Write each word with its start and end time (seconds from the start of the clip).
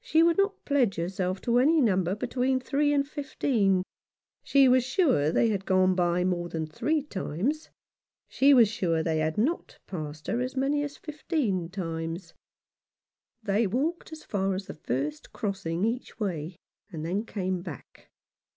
She 0.00 0.24
would 0.24 0.38
not 0.38 0.64
pledge 0.64 0.96
herself 0.96 1.40
to 1.42 1.60
any 1.60 1.80
number 1.80 2.16
between 2.16 2.58
three 2.58 2.92
and 2.92 3.06
fifteen. 3.06 3.84
She 4.42 4.66
was 4.66 4.82
sure 4.82 5.30
they 5.30 5.50
had 5.50 5.66
gone 5.66 5.94
by 5.94 6.24
more 6.24 6.48
than 6.48 6.66
three 6.66 7.00
times; 7.00 7.70
she 8.28 8.52
was 8.52 8.66
sure 8.68 9.04
they 9.04 9.18
had 9.18 9.38
not 9.38 9.78
passed 9.86 10.26
her 10.26 10.40
as 10.40 10.56
many 10.56 10.82
as 10.82 10.96
fifteen 10.96 11.68
times. 11.68 12.34
They 13.44 13.68
walked 13.68 14.10
as 14.10 14.24
far 14.24 14.54
as 14.56 14.66
the 14.66 14.74
first 14.74 15.32
crossing 15.32 15.84
each 15.84 16.18
way, 16.18 16.56
and 16.90 17.06
then 17.06 17.24
came 17.24 17.60
back. 17.62 18.10